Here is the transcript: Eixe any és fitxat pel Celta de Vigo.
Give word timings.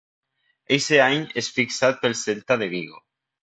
Eixe 0.77 0.99
any 1.03 1.21
és 1.43 1.51
fitxat 1.59 2.03
pel 2.05 2.19
Celta 2.25 2.61
de 2.65 2.73
Vigo. 2.77 3.07